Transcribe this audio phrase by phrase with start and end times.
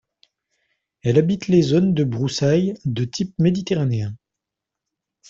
[1.03, 4.15] Elle habite les zones de broussailles de type méditerranéen.